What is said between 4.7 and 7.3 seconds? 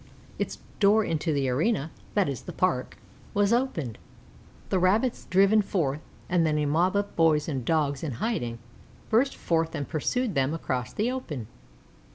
Rabbits driven forth, and then a mob of